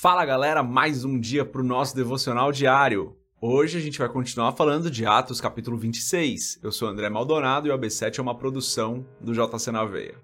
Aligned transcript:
Fala 0.00 0.24
galera, 0.24 0.62
mais 0.62 1.04
um 1.04 1.18
dia 1.18 1.44
para 1.44 1.60
o 1.60 1.64
nosso 1.64 1.96
devocional 1.96 2.52
diário. 2.52 3.16
Hoje 3.42 3.78
a 3.78 3.80
gente 3.80 3.98
vai 3.98 4.08
continuar 4.08 4.52
falando 4.52 4.88
de 4.88 5.04
Atos 5.04 5.40
capítulo 5.40 5.76
26. 5.76 6.60
Eu 6.62 6.70
sou 6.70 6.86
André 6.86 7.10
Maldonado 7.10 7.66
e 7.66 7.70
o 7.72 7.76
AB7 7.76 8.20
é 8.20 8.22
uma 8.22 8.36
produção 8.36 9.04
do 9.20 9.32
JC 9.32 9.72
na 9.72 9.84
Veia. 9.84 10.14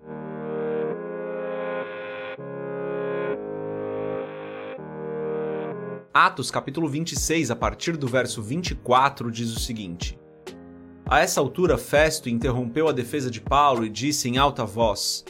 Atos 6.15 6.53
capítulo 6.53 6.87
26, 6.87 7.51
a 7.51 7.57
partir 7.57 7.97
do 7.97 8.07
verso 8.07 8.41
24, 8.41 9.29
diz 9.29 9.51
o 9.57 9.59
seguinte: 9.59 10.17
A 11.05 11.19
essa 11.19 11.41
altura, 11.41 11.77
Festo 11.77 12.29
interrompeu 12.29 12.87
a 12.87 12.93
defesa 12.93 13.29
de 13.29 13.41
Paulo 13.41 13.85
e 13.85 13.91
disse 13.91 14.29
em 14.29 14.39
alta 14.39 14.65
voz: 14.65 15.25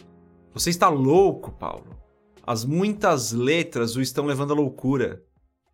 Você 0.53 0.69
está 0.69 0.91
louco, 0.91 1.51
Paulo? 1.51 2.04
As 2.47 2.63
muitas 2.63 3.33
letras 3.33 3.97
o 3.97 4.03
estão 4.03 4.27
levando 4.27 4.53
à 4.53 4.57
loucura. 4.57 5.25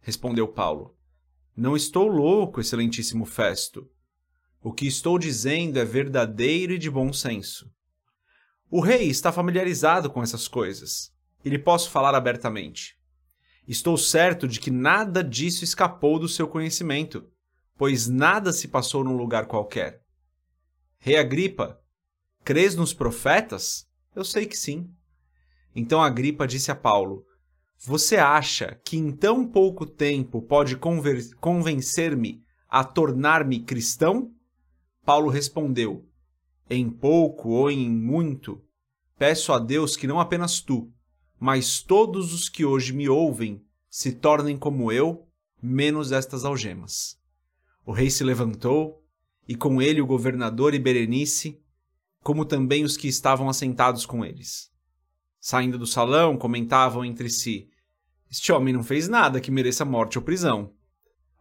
Respondeu 0.00 0.46
Paulo: 0.46 0.97
Não 1.56 1.77
estou 1.77 2.06
louco, 2.06 2.61
excelentíssimo 2.61 3.27
Festo. 3.27 3.91
O 4.62 4.73
que 4.73 4.87
estou 4.87 5.19
dizendo 5.19 5.80
é 5.80 5.84
verdadeiro 5.84 6.73
e 6.73 6.78
de 6.78 6.88
bom 6.88 7.12
senso. 7.12 7.69
O 8.70 8.80
rei 8.80 9.09
está 9.09 9.33
familiarizado 9.33 10.09
com 10.09 10.23
essas 10.23 10.47
coisas 10.47 11.12
e 11.45 11.48
lhe 11.48 11.59
posso 11.59 11.91
falar 11.91 12.14
abertamente. 12.14 12.97
Estou 13.66 13.97
certo 13.97 14.47
de 14.47 14.61
que 14.61 14.70
nada 14.70 15.25
disso 15.25 15.64
escapou 15.64 16.20
do 16.20 16.28
seu 16.28 16.47
conhecimento, 16.47 17.28
pois 17.77 18.06
nada 18.06 18.52
se 18.52 18.69
passou 18.69 19.02
num 19.02 19.16
lugar 19.16 19.47
qualquer. 19.47 20.05
Rei 21.00 21.16
Agripa, 21.16 21.83
crês 22.45 22.77
nos 22.77 22.95
profetas? 22.95 23.89
Eu 24.14 24.25
sei 24.25 24.47
que 24.47 24.56
sim. 24.56 24.95
Então 25.74 26.02
Agripa 26.02 26.47
disse 26.47 26.70
a 26.70 26.74
Paulo: 26.74 27.24
Você 27.78 28.16
acha 28.16 28.80
que 28.84 28.97
em 28.97 29.12
tão 29.12 29.47
pouco 29.47 29.87
tempo 29.87 30.42
pode 30.42 30.77
convencer-me 31.41 32.42
a 32.69 32.84
tornar-me 32.84 33.61
cristão? 33.61 34.33
Paulo 35.05 35.31
respondeu: 35.31 36.06
Em 36.69 36.89
pouco 36.91 37.50
ou 37.50 37.70
em 37.70 37.91
muito, 37.91 38.62
peço 39.19 39.53
a 39.53 39.59
Deus 39.59 39.97
que 39.97 40.06
não 40.06 40.20
apenas 40.20 40.61
tu, 40.61 40.92
mas 41.39 41.83
todos 41.83 42.33
os 42.33 42.48
que 42.48 42.64
hoje 42.64 42.92
me 42.92 43.09
ouvem 43.09 43.64
se 43.89 44.12
tornem 44.12 44.56
como 44.56 44.92
eu, 44.92 45.27
menos 45.61 46.12
estas 46.12 46.44
algemas. 46.44 47.19
O 47.84 47.92
rei 47.92 48.09
se 48.11 48.22
levantou, 48.22 49.03
e 49.48 49.56
com 49.56 49.83
ele 49.83 50.00
o 50.00 50.06
governador 50.06 50.75
e 50.75 50.78
Berenice, 50.78 51.61
como 52.22 52.44
também 52.44 52.84
os 52.84 52.97
que 52.97 53.09
estavam 53.09 53.48
assentados 53.48 54.06
com 54.06 54.25
eles. 54.25 54.69
Saindo 55.41 55.78
do 55.78 55.86
salão, 55.86 56.36
comentavam 56.36 57.05
entre 57.05 57.30
si: 57.30 57.70
Este 58.30 58.52
homem 58.52 58.74
não 58.74 58.84
fez 58.84 59.08
nada 59.08 59.41
que 59.41 59.50
mereça 59.50 59.84
morte 59.84 60.19
ou 60.19 60.24
prisão. 60.24 60.74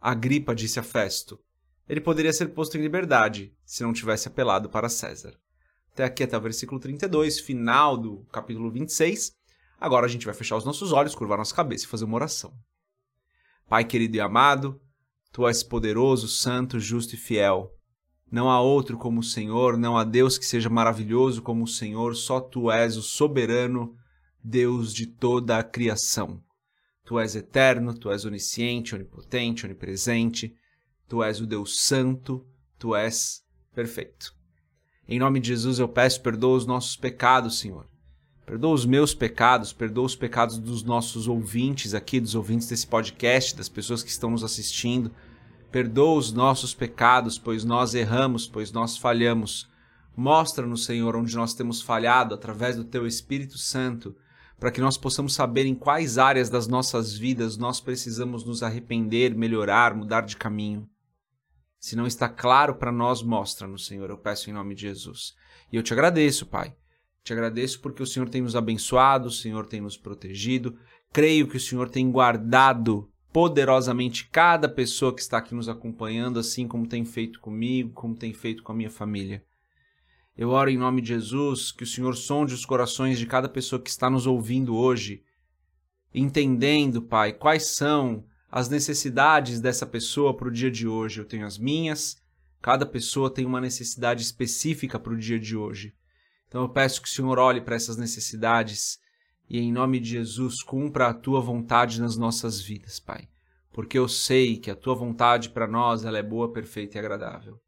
Agripa 0.00 0.54
disse 0.54 0.80
a 0.80 0.82
Festo: 0.82 1.38
Ele 1.86 2.00
poderia 2.00 2.32
ser 2.32 2.48
posto 2.48 2.78
em 2.78 2.80
liberdade 2.80 3.54
se 3.64 3.82
não 3.82 3.92
tivesse 3.92 4.26
apelado 4.26 4.70
para 4.70 4.88
César. 4.88 5.38
Até 5.92 6.04
aqui 6.04 6.22
até 6.22 6.36
o 6.36 6.40
versículo 6.40 6.80
32, 6.80 7.40
final 7.40 7.96
do 7.96 8.24
capítulo 8.32 8.70
26. 8.70 9.32
Agora 9.78 10.06
a 10.06 10.08
gente 10.08 10.24
vai 10.24 10.34
fechar 10.34 10.56
os 10.56 10.64
nossos 10.64 10.92
olhos, 10.92 11.14
curvar 11.14 11.36
nossa 11.36 11.54
cabeça 11.54 11.84
e 11.84 11.88
fazer 11.88 12.06
uma 12.06 12.16
oração. 12.16 12.54
Pai 13.68 13.84
querido 13.84 14.16
e 14.16 14.20
amado, 14.20 14.80
Tu 15.32 15.46
és 15.46 15.62
poderoso, 15.62 16.26
santo, 16.26 16.80
justo 16.80 17.14
e 17.14 17.18
fiel. 17.18 17.72
Não 18.30 18.48
há 18.48 18.60
outro 18.60 18.96
como 18.96 19.20
o 19.20 19.24
Senhor, 19.24 19.76
não 19.76 19.98
há 19.98 20.04
Deus 20.04 20.38
que 20.38 20.46
seja 20.46 20.70
maravilhoso 20.70 21.42
como 21.42 21.64
o 21.64 21.68
Senhor, 21.68 22.14
só 22.14 22.40
Tu 22.40 22.70
és 22.70 22.96
o 22.96 23.02
soberano 23.02 23.94
Deus 24.42 24.94
de 24.94 25.06
toda 25.06 25.58
a 25.58 25.64
criação. 25.64 26.40
Tu 27.04 27.18
és 27.18 27.34
eterno, 27.34 27.92
Tu 27.92 28.10
és 28.10 28.24
onisciente, 28.24 28.94
onipotente, 28.94 29.66
onipresente, 29.66 30.54
Tu 31.08 31.22
és 31.24 31.40
o 31.40 31.46
Deus 31.46 31.80
santo, 31.84 32.46
Tu 32.78 32.94
és 32.94 33.42
perfeito. 33.74 34.32
Em 35.08 35.18
nome 35.18 35.40
de 35.40 35.48
Jesus 35.48 35.80
eu 35.80 35.88
peço 35.88 36.22
perdoa 36.22 36.56
os 36.56 36.66
nossos 36.66 36.96
pecados, 36.96 37.58
Senhor. 37.58 37.88
Perdoa 38.46 38.74
os 38.74 38.86
meus 38.86 39.12
pecados, 39.12 39.72
perdoa 39.72 40.06
os 40.06 40.14
pecados 40.14 40.56
dos 40.56 40.84
nossos 40.84 41.26
ouvintes 41.26 41.94
aqui, 41.94 42.20
dos 42.20 42.36
ouvintes 42.36 42.68
desse 42.68 42.86
podcast, 42.86 43.56
das 43.56 43.68
pessoas 43.68 44.04
que 44.04 44.10
estão 44.10 44.30
nos 44.30 44.44
assistindo. 44.44 45.10
Perdoa 45.70 46.18
os 46.18 46.32
nossos 46.32 46.74
pecados, 46.74 47.38
pois 47.38 47.64
nós 47.64 47.94
erramos, 47.94 48.46
pois 48.46 48.72
nós 48.72 48.96
falhamos. 48.96 49.68
Mostra-nos, 50.16 50.84
Senhor, 50.84 51.16
onde 51.16 51.34
nós 51.36 51.54
temos 51.54 51.80
falhado 51.80 52.34
através 52.34 52.76
do 52.76 52.84
Teu 52.84 53.06
Espírito 53.06 53.56
Santo, 53.56 54.16
para 54.58 54.70
que 54.70 54.80
nós 54.80 54.96
possamos 54.96 55.34
saber 55.34 55.66
em 55.66 55.74
quais 55.74 56.18
áreas 56.18 56.50
das 56.50 56.66
nossas 56.66 57.16
vidas 57.16 57.56
nós 57.56 57.80
precisamos 57.80 58.44
nos 58.44 58.62
arrepender, 58.62 59.34
melhorar, 59.34 59.94
mudar 59.94 60.22
de 60.22 60.36
caminho. 60.36 60.88
Se 61.78 61.96
não 61.96 62.06
está 62.06 62.28
claro 62.28 62.74
para 62.74 62.92
nós, 62.92 63.22
mostra-nos, 63.22 63.86
Senhor, 63.86 64.10
eu 64.10 64.18
peço 64.18 64.50
em 64.50 64.52
nome 64.52 64.74
de 64.74 64.82
Jesus. 64.82 65.34
E 65.72 65.76
eu 65.76 65.82
te 65.82 65.92
agradeço, 65.92 66.44
Pai 66.46 66.74
te 67.22 67.32
agradeço 67.32 67.80
porque 67.80 68.02
o 68.02 68.06
Senhor 68.06 68.28
tem 68.28 68.42
nos 68.42 68.56
abençoado, 68.56 69.28
o 69.28 69.32
Senhor 69.32 69.66
tem 69.66 69.80
nos 69.80 69.96
protegido. 69.96 70.78
Creio 71.12 71.48
que 71.48 71.56
o 71.56 71.60
Senhor 71.60 71.88
tem 71.88 72.10
guardado 72.10 73.09
poderosamente 73.32 74.28
cada 74.28 74.68
pessoa 74.68 75.14
que 75.14 75.20
está 75.20 75.38
aqui 75.38 75.54
nos 75.54 75.68
acompanhando, 75.68 76.38
assim 76.38 76.66
como 76.66 76.86
tem 76.86 77.04
feito 77.04 77.40
comigo, 77.40 77.92
como 77.92 78.14
tem 78.14 78.32
feito 78.32 78.62
com 78.62 78.72
a 78.72 78.74
minha 78.74 78.90
família. 78.90 79.44
Eu 80.36 80.50
oro 80.50 80.70
em 80.70 80.78
nome 80.78 81.00
de 81.00 81.08
Jesus 81.08 81.70
que 81.70 81.84
o 81.84 81.86
Senhor 81.86 82.16
sonde 82.16 82.54
os 82.54 82.64
corações 82.64 83.18
de 83.18 83.26
cada 83.26 83.48
pessoa 83.48 83.80
que 83.80 83.90
está 83.90 84.08
nos 84.08 84.26
ouvindo 84.26 84.74
hoje, 84.74 85.22
entendendo, 86.14 87.02
Pai, 87.02 87.32
quais 87.32 87.64
são 87.76 88.24
as 88.50 88.68
necessidades 88.68 89.60
dessa 89.60 89.86
pessoa 89.86 90.36
para 90.36 90.48
o 90.48 90.50
dia 90.50 90.70
de 90.70 90.88
hoje. 90.88 91.20
Eu 91.20 91.24
tenho 91.24 91.46
as 91.46 91.56
minhas, 91.56 92.20
cada 92.60 92.84
pessoa 92.84 93.32
tem 93.32 93.46
uma 93.46 93.60
necessidade 93.60 94.22
específica 94.22 94.98
para 94.98 95.12
o 95.12 95.18
dia 95.18 95.38
de 95.38 95.56
hoje. 95.56 95.94
Então 96.48 96.62
eu 96.62 96.68
peço 96.68 97.00
que 97.00 97.08
o 97.08 97.10
Senhor 97.10 97.38
olhe 97.38 97.60
para 97.60 97.76
essas 97.76 97.96
necessidades 97.96 98.98
e, 99.50 99.58
em 99.58 99.72
nome 99.72 99.98
de 99.98 100.10
Jesus, 100.10 100.62
cumpra 100.62 101.08
a 101.08 101.14
tua 101.14 101.40
vontade 101.40 102.00
nas 102.00 102.16
nossas 102.16 102.60
vidas, 102.60 103.00
Pai. 103.00 103.28
Porque 103.72 103.98
eu 103.98 104.06
sei 104.06 104.56
que 104.56 104.70
a 104.70 104.76
tua 104.76 104.94
vontade 104.94 105.50
para 105.50 105.66
nós 105.66 106.04
ela 106.04 106.18
é 106.18 106.22
boa, 106.22 106.52
perfeita 106.52 106.96
e 106.96 107.00
agradável. 107.00 107.60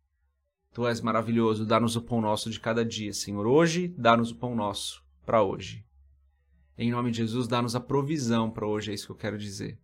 Tu 0.73 0.87
és 0.87 1.01
maravilhoso, 1.01 1.67
dá-nos 1.67 1.97
o 1.97 2.03
pão 2.03 2.21
nosso 2.21 2.49
de 2.49 2.61
cada 2.61 2.85
dia, 2.85 3.13
Senhor. 3.13 3.49
Hoje, 3.49 3.93
dá-nos 3.99 4.31
o 4.31 4.37
pão 4.37 4.55
nosso 4.55 5.03
para 5.27 5.43
hoje. 5.43 5.85
Em 6.79 6.93
nome 6.93 7.11
de 7.11 7.19
Jesus, 7.19 7.49
dá-nos 7.49 7.75
a 7.75 7.81
provisão 7.81 8.49
para 8.49 8.67
hoje, 8.67 8.93
é 8.93 8.95
isso 8.95 9.07
que 9.07 9.13
eu 9.13 9.17
quero 9.17 9.37
dizer. 9.37 9.77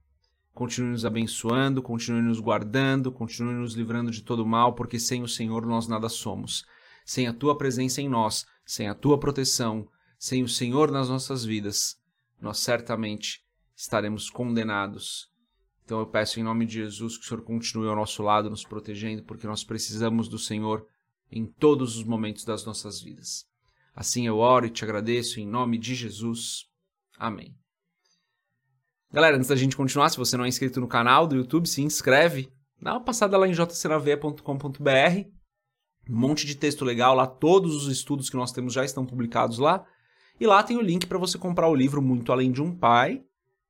Continue 0.54 0.92
nos 0.92 1.04
abençoando, 1.04 1.82
continue 1.82 2.22
nos 2.22 2.38
guardando, 2.38 3.10
continue 3.10 3.54
nos 3.54 3.74
livrando 3.74 4.10
de 4.10 4.22
todo 4.22 4.46
mal, 4.46 4.72
porque 4.74 5.00
sem 5.00 5.22
o 5.22 5.28
Senhor 5.28 5.66
nós 5.66 5.88
nada 5.88 6.08
somos. 6.08 6.64
Sem 7.04 7.26
a 7.26 7.34
tua 7.34 7.58
presença 7.58 8.00
em 8.00 8.08
nós, 8.08 8.46
sem 8.64 8.88
a 8.88 8.94
tua 8.94 9.18
proteção, 9.18 9.88
sem 10.18 10.42
o 10.42 10.48
Senhor 10.48 10.90
nas 10.90 11.08
nossas 11.08 11.44
vidas, 11.44 11.96
nós 12.40 12.58
certamente 12.58 13.40
estaremos 13.76 14.28
condenados. 14.28 15.28
Então 15.84 16.00
eu 16.00 16.06
peço 16.06 16.38
em 16.40 16.42
nome 16.42 16.66
de 16.66 16.74
Jesus 16.74 17.16
que 17.16 17.24
o 17.24 17.28
Senhor 17.28 17.42
continue 17.42 17.88
ao 17.88 17.96
nosso 17.96 18.22
lado, 18.22 18.50
nos 18.50 18.64
protegendo, 18.64 19.22
porque 19.22 19.46
nós 19.46 19.64
precisamos 19.64 20.28
do 20.28 20.38
Senhor 20.38 20.86
em 21.30 21.46
todos 21.46 21.96
os 21.96 22.04
momentos 22.04 22.44
das 22.44 22.64
nossas 22.64 23.00
vidas. 23.00 23.46
Assim 23.94 24.26
eu 24.26 24.38
oro 24.38 24.66
e 24.66 24.70
te 24.70 24.84
agradeço 24.84 25.40
em 25.40 25.46
nome 25.46 25.78
de 25.78 25.94
Jesus. 25.94 26.66
Amém. 27.16 27.56
Galera, 29.12 29.36
antes 29.36 29.48
da 29.48 29.56
gente 29.56 29.76
continuar, 29.76 30.10
se 30.10 30.18
você 30.18 30.36
não 30.36 30.44
é 30.44 30.48
inscrito 30.48 30.80
no 30.80 30.88
canal 30.88 31.26
do 31.26 31.36
YouTube, 31.36 31.66
se 31.66 31.80
inscreve. 31.80 32.52
Dá 32.80 32.92
uma 32.92 33.04
passada 33.04 33.36
lá 33.38 33.48
em 33.48 33.54
jcnave.com.br 33.54 35.38
um 36.08 36.16
monte 36.16 36.46
de 36.46 36.54
texto 36.54 36.84
legal 36.84 37.14
lá, 37.14 37.26
todos 37.26 37.74
os 37.74 37.92
estudos 37.92 38.30
que 38.30 38.36
nós 38.36 38.50
temos 38.50 38.72
já 38.72 38.84
estão 38.84 39.04
publicados 39.04 39.58
lá. 39.58 39.84
E 40.40 40.46
lá 40.46 40.62
tem 40.62 40.76
o 40.76 40.82
link 40.82 41.06
para 41.06 41.18
você 41.18 41.36
comprar 41.36 41.68
o 41.68 41.74
livro 41.74 42.00
Muito 42.00 42.30
Além 42.30 42.52
de 42.52 42.62
um 42.62 42.72
Pai, 42.72 43.22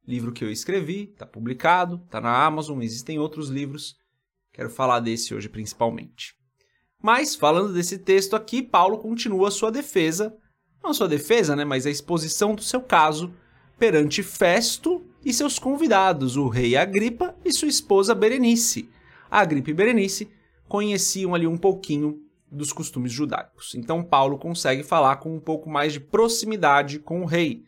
livro 0.06 0.32
que 0.32 0.44
eu 0.44 0.50
escrevi, 0.50 1.10
está 1.12 1.24
publicado, 1.24 2.03
está 2.04 2.20
na 2.20 2.44
Amazon, 2.44 2.82
existem 2.82 3.18
outros 3.18 3.48
livros. 3.48 3.97
Quero 4.53 4.68
falar 4.68 5.00
desse 5.00 5.34
hoje 5.34 5.48
principalmente. 5.48 6.34
Mas, 7.03 7.34
falando 7.34 7.72
desse 7.72 7.98
texto 7.98 8.34
aqui, 8.34 8.62
Paulo 8.62 8.98
continua 8.98 9.50
sua 9.50 9.70
defesa, 9.70 10.36
não 10.82 10.92
sua 10.92 11.09
defesa, 11.09 11.56
né, 11.56 11.65
mas 11.65 11.86
a 11.86 11.91
exposição 11.91 12.54
do 12.54 12.62
seu 12.62 12.82
caso 12.82 13.32
perante 13.78 14.22
Festo 14.22 15.06
e 15.24 15.32
seus 15.32 15.59
convidados, 15.59 16.36
o 16.36 16.48
rei 16.48 16.76
Agripa 16.76 17.34
e 17.44 17.53
sua 17.53 17.68
esposa 17.68 18.14
Berenice. 18.14 18.91
A 19.30 19.41
Agripa 19.41 19.71
e 19.71 19.74
Berenice 19.74 20.28
conheciam 20.68 21.34
ali 21.34 21.47
um 21.47 21.56
pouquinho 21.56 22.21
dos 22.50 22.72
costumes 22.72 23.12
judaicos. 23.12 23.74
Então 23.74 24.03
Paulo 24.03 24.39
consegue 24.39 24.83
falar 24.83 25.16
com 25.16 25.34
um 25.34 25.41
pouco 25.41 25.68
mais 25.68 25.92
de 25.92 26.00
proximidade 26.00 26.98
com 26.98 27.22
o 27.22 27.27
rei. 27.27 27.65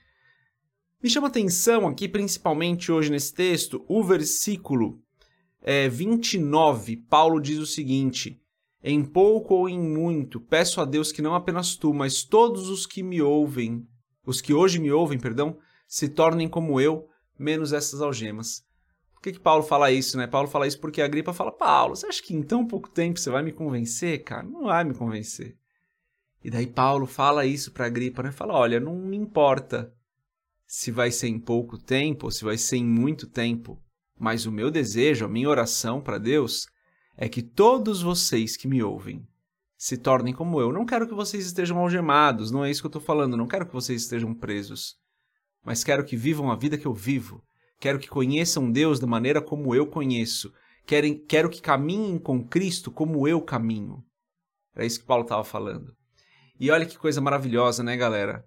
Me 1.02 1.08
chama 1.08 1.28
atenção 1.28 1.88
aqui, 1.88 2.08
principalmente 2.08 2.92
hoje 2.92 3.10
nesse 3.10 3.32
texto, 3.32 3.84
o 3.88 4.02
versículo 4.02 5.00
é, 5.62 5.88
29. 5.88 6.96
Paulo 6.96 7.40
diz 7.40 7.58
o 7.58 7.66
seguinte: 7.66 8.40
Em 8.82 9.04
pouco 9.04 9.54
ou 9.54 9.68
em 9.68 9.80
muito, 9.80 10.40
peço 10.40 10.80
a 10.80 10.84
Deus 10.84 11.12
que 11.12 11.22
não 11.22 11.34
apenas 11.34 11.76
tu, 11.76 11.94
mas 11.94 12.22
todos 12.22 12.68
os 12.68 12.86
que 12.86 13.02
me 13.02 13.22
ouvem, 13.22 13.86
os 14.26 14.40
que 14.40 14.52
hoje 14.52 14.78
me 14.78 14.92
ouvem, 14.92 15.18
perdão, 15.18 15.56
se 15.86 16.08
tornem 16.08 16.48
como 16.48 16.80
eu, 16.80 17.08
menos 17.38 17.72
essas 17.72 18.00
algemas. 18.00 18.64
Por 19.20 19.24
que, 19.24 19.32
que 19.32 19.40
Paulo 19.40 19.62
fala 19.62 19.92
isso, 19.92 20.16
né? 20.16 20.26
Paulo 20.26 20.48
fala 20.48 20.66
isso 20.66 20.80
porque 20.80 21.02
a 21.02 21.06
gripa 21.06 21.34
fala: 21.34 21.52
Paulo, 21.52 21.94
você 21.94 22.06
acha 22.06 22.22
que 22.22 22.34
em 22.34 22.42
tão 22.42 22.66
pouco 22.66 22.88
tempo 22.88 23.20
você 23.20 23.28
vai 23.28 23.42
me 23.42 23.52
convencer, 23.52 24.24
cara? 24.24 24.42
Não 24.42 24.64
vai 24.64 24.82
me 24.82 24.94
convencer. 24.94 25.58
E 26.42 26.48
daí 26.48 26.66
Paulo 26.66 27.04
fala 27.04 27.44
isso 27.44 27.70
para 27.70 27.84
a 27.84 27.90
gripa, 27.90 28.22
né? 28.22 28.32
Fala: 28.32 28.54
olha, 28.54 28.80
não 28.80 28.96
me 28.96 29.18
importa 29.18 29.92
se 30.66 30.90
vai 30.90 31.10
ser 31.10 31.28
em 31.28 31.38
pouco 31.38 31.76
tempo 31.76 32.28
ou 32.28 32.30
se 32.30 32.42
vai 32.42 32.56
ser 32.56 32.78
em 32.78 32.84
muito 32.86 33.26
tempo, 33.26 33.78
mas 34.18 34.46
o 34.46 34.52
meu 34.52 34.70
desejo, 34.70 35.26
a 35.26 35.28
minha 35.28 35.50
oração 35.50 36.00
para 36.00 36.16
Deus 36.16 36.66
é 37.14 37.28
que 37.28 37.42
todos 37.42 38.00
vocês 38.00 38.56
que 38.56 38.66
me 38.66 38.82
ouvem 38.82 39.28
se 39.76 39.98
tornem 39.98 40.32
como 40.32 40.62
eu. 40.62 40.72
Não 40.72 40.86
quero 40.86 41.06
que 41.06 41.12
vocês 41.12 41.44
estejam 41.44 41.76
algemados, 41.76 42.50
não 42.50 42.64
é 42.64 42.70
isso 42.70 42.80
que 42.80 42.86
eu 42.86 42.88
estou 42.90 43.02
falando, 43.02 43.36
não 43.36 43.46
quero 43.46 43.66
que 43.66 43.74
vocês 43.74 44.00
estejam 44.00 44.32
presos, 44.32 44.96
mas 45.62 45.84
quero 45.84 46.06
que 46.06 46.16
vivam 46.16 46.50
a 46.50 46.56
vida 46.56 46.78
que 46.78 46.86
eu 46.86 46.94
vivo 46.94 47.44
quero 47.80 47.98
que 47.98 48.08
conheçam 48.08 48.70
Deus 48.70 49.00
da 49.00 49.06
maneira 49.06 49.40
como 49.40 49.74
eu 49.74 49.86
conheço, 49.86 50.52
quero, 50.86 51.18
quero 51.26 51.50
que 51.50 51.62
caminhem 51.62 52.18
com 52.18 52.46
Cristo 52.46 52.90
como 52.90 53.26
eu 53.26 53.40
caminho. 53.40 54.04
Era 54.74 54.86
isso 54.86 55.00
que 55.00 55.06
Paulo 55.06 55.24
estava 55.24 55.42
falando. 55.42 55.96
E 56.58 56.70
olha 56.70 56.86
que 56.86 56.98
coisa 56.98 57.20
maravilhosa, 57.20 57.82
né, 57.82 57.96
galera? 57.96 58.46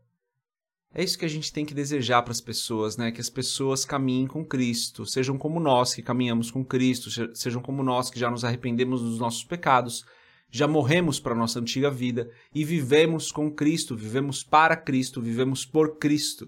É 0.93 1.03
isso 1.03 1.17
que 1.17 1.25
a 1.25 1.29
gente 1.29 1.51
tem 1.51 1.65
que 1.65 1.73
desejar 1.73 2.21
para 2.21 2.31
as 2.31 2.39
pessoas, 2.39 2.95
né? 2.95 3.11
Que 3.11 3.19
as 3.19 3.29
pessoas 3.29 3.83
caminhem 3.83 4.27
com 4.27 4.45
Cristo, 4.45 5.07
sejam 5.07 5.39
como 5.39 5.59
nós 5.59 5.95
que 5.95 6.03
caminhamos 6.03 6.51
com 6.51 6.63
Cristo, 6.63 7.09
sejam 7.35 7.63
como 7.63 7.81
nós 7.81 8.11
que 8.11 8.19
já 8.19 8.29
nos 8.29 8.45
arrependemos 8.45 9.01
dos 9.01 9.17
nossos 9.17 9.43
pecados, 9.43 10.05
já 10.51 10.67
morremos 10.67 11.19
para 11.19 11.33
a 11.33 11.37
nossa 11.37 11.59
antiga 11.59 11.89
vida 11.89 12.29
e 12.53 12.63
vivemos 12.63 13.31
com 13.31 13.51
Cristo, 13.51 13.95
vivemos 13.95 14.43
para 14.43 14.77
Cristo, 14.77 15.19
vivemos 15.19 15.65
por 15.65 15.97
Cristo. 15.97 16.47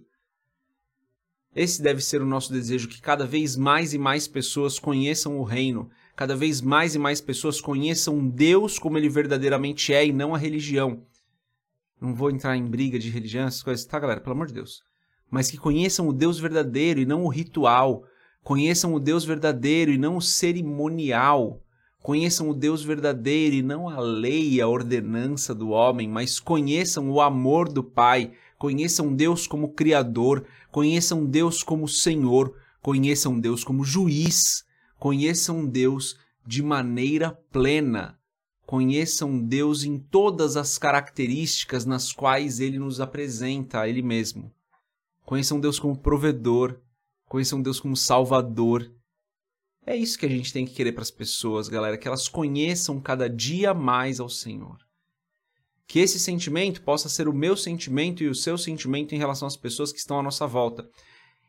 Esse 1.55 1.81
deve 1.81 2.01
ser 2.01 2.21
o 2.21 2.25
nosso 2.25 2.51
desejo, 2.51 2.89
que 2.89 2.99
cada 2.99 3.25
vez 3.25 3.55
mais 3.55 3.93
e 3.93 3.97
mais 3.97 4.27
pessoas 4.27 4.77
conheçam 4.77 5.39
o 5.39 5.43
reino, 5.43 5.89
cada 6.13 6.35
vez 6.35 6.59
mais 6.61 6.95
e 6.95 6.99
mais 6.99 7.21
pessoas 7.21 7.61
conheçam 7.61 8.27
Deus 8.27 8.77
como 8.77 8.97
ele 8.97 9.07
verdadeiramente 9.07 9.93
é 9.93 10.05
e 10.05 10.11
não 10.11 10.35
a 10.35 10.37
religião. 10.37 11.03
Não 11.99 12.13
vou 12.13 12.29
entrar 12.29 12.57
em 12.57 12.65
briga 12.65 12.99
de 12.99 13.09
religião, 13.09 13.47
essas 13.47 13.63
coisas, 13.63 13.85
tá, 13.85 13.97
galera? 13.97 14.19
Pelo 14.19 14.35
amor 14.35 14.47
de 14.47 14.53
Deus. 14.53 14.83
Mas 15.31 15.49
que 15.49 15.57
conheçam 15.57 16.09
o 16.09 16.13
Deus 16.13 16.37
verdadeiro 16.37 16.99
e 16.99 17.05
não 17.05 17.23
o 17.23 17.29
ritual. 17.29 18.03
Conheçam 18.43 18.93
o 18.93 18.99
Deus 18.99 19.23
verdadeiro 19.23 19.91
e 19.91 19.97
não 19.97 20.17
o 20.17 20.21
cerimonial. 20.21 21.61
Conheçam 22.05 22.49
o 22.49 22.53
Deus 22.53 22.83
verdadeiro 22.83 23.55
e 23.55 23.63
não 23.63 23.89
a 23.89 23.99
lei, 23.99 24.61
a 24.61 24.67
ordenança 24.67 25.55
do 25.55 25.69
homem, 25.69 26.07
mas 26.07 26.39
conheçam 26.39 27.09
o 27.09 27.19
amor 27.19 27.67
do 27.67 27.83
Pai, 27.83 28.33
conheçam 28.57 29.13
Deus 29.13 29.47
como 29.47 29.73
Criador, 29.73 30.45
conheçam 30.71 31.25
Deus 31.25 31.63
como 31.63 31.87
Senhor, 31.87 32.55
conheçam 32.81 33.39
Deus 33.39 33.63
como 33.63 33.83
juiz, 33.83 34.65
conheçam 34.99 35.65
Deus 35.65 36.17
de 36.45 36.61
maneira 36.61 37.31
plena, 37.51 38.19
conheçam 38.65 39.39
Deus 39.39 39.83
em 39.83 39.97
todas 39.97 40.55
as 40.57 40.77
características 40.77 41.85
nas 41.85 42.11
quais 42.11 42.59
ele 42.59 42.79
nos 42.79 42.99
apresenta 42.99 43.81
a 43.81 43.89
ele 43.89 44.01
mesmo. 44.01 44.51
Conheçam 45.25 45.59
Deus 45.59 45.79
como 45.79 45.97
provedor, 45.97 46.79
conheçam 47.27 47.61
Deus 47.61 47.79
como 47.79 47.95
salvador. 47.95 48.91
É 49.85 49.95
isso 49.95 50.17
que 50.17 50.25
a 50.25 50.29
gente 50.29 50.53
tem 50.53 50.65
que 50.65 50.73
querer 50.73 50.91
para 50.91 51.01
as 51.01 51.11
pessoas, 51.11 51.67
galera, 51.67 51.97
que 51.97 52.07
elas 52.07 52.27
conheçam 52.27 52.99
cada 52.99 53.29
dia 53.29 53.73
mais 53.73 54.19
ao 54.19 54.29
Senhor 54.29 54.85
que 55.87 55.99
esse 55.99 56.19
sentimento 56.19 56.81
possa 56.81 57.07
ser 57.09 57.27
o 57.27 57.33
meu 57.33 57.55
sentimento 57.55 58.23
e 58.23 58.27
o 58.27 58.35
seu 58.35 58.57
sentimento 58.57 59.13
em 59.13 59.17
relação 59.17 59.47
às 59.47 59.55
pessoas 59.55 59.91
que 59.91 59.99
estão 59.99 60.19
à 60.19 60.23
nossa 60.23 60.47
volta. 60.47 60.87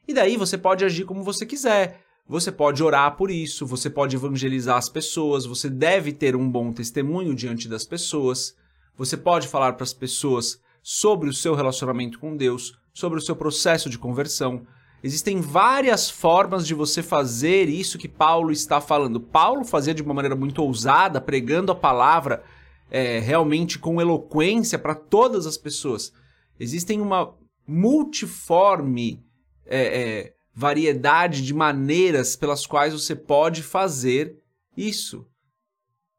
E 0.07 0.15
daí 0.15 0.37
você 0.37 0.57
pode 0.57 0.85
agir 0.85 1.05
como 1.05 1.23
você 1.23 1.45
quiser. 1.45 2.01
Você 2.29 2.51
pode 2.51 2.83
orar 2.83 3.17
por 3.17 3.31
isso, 3.31 3.65
você 3.65 3.89
pode 3.89 4.17
evangelizar 4.17 4.77
as 4.77 4.89
pessoas, 4.89 5.47
você 5.47 5.71
deve 5.71 6.13
ter 6.13 6.35
um 6.35 6.51
bom 6.51 6.73
testemunho 6.73 7.35
diante 7.35 7.69
das 7.69 7.85
pessoas. 7.85 8.55
Você 8.97 9.17
pode 9.17 9.47
falar 9.47 9.75
para 9.75 9.85
as 9.85 9.93
pessoas 9.93 10.61
sobre 10.83 11.29
o 11.29 11.33
seu 11.33 11.55
relacionamento 11.55 12.19
com 12.19 12.37
Deus, 12.37 12.77
sobre 12.93 13.19
o 13.19 13.23
seu 13.23 13.37
processo 13.37 13.89
de 13.89 13.99
conversão. 13.99 14.67
Existem 15.05 15.41
várias 15.41 16.11
formas 16.11 16.67
de 16.67 16.75
você 16.75 17.01
fazer 17.01 17.69
isso 17.69 17.99
que 17.99 18.09
Paulo 18.09 18.51
está 18.51 18.81
falando. 18.81 19.21
Paulo 19.21 19.65
fazia 19.65 19.95
de 19.95 20.03
uma 20.03 20.15
maneira 20.15 20.35
muito 20.35 20.61
ousada, 20.63 21.21
pregando 21.21 21.71
a 21.71 21.77
palavra 21.77 22.43
é, 22.91 23.19
realmente 23.19 23.79
com 23.79 24.01
eloquência 24.01 24.79
para 24.79 24.95
todas 24.95 25.47
as 25.47 25.57
pessoas. 25.57 26.13
Existem 26.59 27.01
uma 27.01 27.35
multiforme 27.67 29.25
é, 29.67 30.01
é, 30.01 30.33
variedade 30.55 31.43
de 31.43 31.53
maneiras 31.53 32.37
pelas 32.37 32.67
quais 32.67 32.93
você 32.93 33.15
pode 33.15 33.63
fazer 33.63 34.37
isso. 34.77 35.27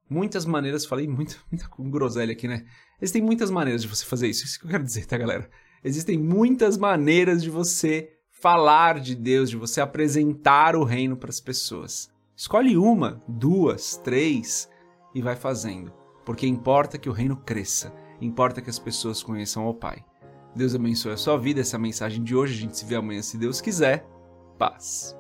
Muitas 0.10 0.46
maneiras, 0.46 0.86
falei 0.86 1.08
muita, 1.08 1.36
muita 1.52 1.70
groselha 1.90 2.34
aqui, 2.34 2.48
né? 2.48 2.66
Existem 3.02 3.22
muitas 3.22 3.52
maneiras 3.52 3.84
de 3.84 3.88
você 3.88 4.06
fazer 4.06 4.28
isso. 4.28 4.44
Isso 4.44 4.60
que 4.60 4.66
eu 4.66 4.72
quero 4.72 4.84
dizer, 4.84 5.06
tá, 5.06 5.18
galera? 5.18 5.50
Existem 5.84 6.18
muitas 6.18 6.78
maneiras 6.78 7.44
de 7.44 7.50
você 7.50 8.10
falar 8.42 9.00
de 9.00 9.16
Deus, 9.16 9.50
de 9.50 9.58
você 9.58 9.80
apresentar 9.80 10.76
o 10.76 10.84
reino 10.84 11.16
para 11.16 11.30
as 11.30 11.40
pessoas. 11.40 12.10
Escolhe 12.36 12.78
uma, 12.78 13.24
duas, 13.28 13.98
três 13.98 14.70
e 15.14 15.22
vai 15.22 15.36
fazendo 15.36 16.07
porque 16.28 16.46
importa 16.46 16.98
que 16.98 17.08
o 17.08 17.14
reino 17.14 17.38
cresça, 17.38 17.94
importa 18.20 18.62
que 18.62 18.70
as 18.70 18.78
pessoas 18.78 19.24
conheçam 19.24 19.64
ao 19.64 19.74
Pai. 19.74 20.04
Deus 20.54 20.76
abençoe 20.76 21.14
a 21.14 21.18
sua 21.18 21.38
vida, 21.38 21.62
essa 21.62 21.78
é 21.78 21.80
a 21.80 21.82
mensagem 21.82 22.22
de 22.22 22.36
hoje. 22.36 22.54
A 22.54 22.62
gente 22.64 22.78
se 22.78 22.84
vê 22.84 22.96
amanhã 22.96 23.22
se 23.22 23.38
Deus 23.38 23.62
quiser. 23.62 24.06
Paz. 24.58 25.16